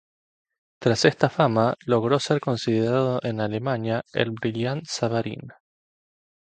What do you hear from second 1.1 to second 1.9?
fama